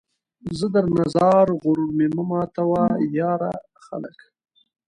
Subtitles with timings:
[0.57, 2.83] زه درنه ځار، غرور مې مه ماتوه،
[3.17, 3.53] یاره!
[3.85, 4.17] خلک